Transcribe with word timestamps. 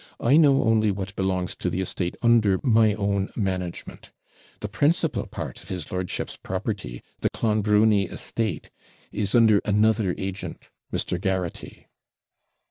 I 0.19 0.35
know 0.35 0.63
only 0.63 0.89
what 0.89 1.15
belongs 1.15 1.53
to 1.57 1.69
the 1.69 1.79
estate 1.79 2.17
under 2.23 2.59
my 2.63 2.95
own 2.95 3.29
management. 3.35 4.09
The 4.61 4.67
principal 4.67 5.27
part 5.27 5.61
of 5.61 5.69
his 5.69 5.91
lordship's 5.91 6.37
property, 6.37 7.03
the 7.19 7.29
Clonbrony 7.29 8.07
estate, 8.11 8.71
is 9.11 9.35
under 9.35 9.61
another 9.63 10.15
agent, 10.17 10.69
Mr. 10.91 11.21
Garraghty.' 11.21 11.85